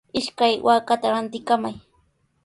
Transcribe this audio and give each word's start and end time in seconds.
Ishkay 0.19 0.53
waakata 0.65 1.07
rantikamay. 1.13 1.75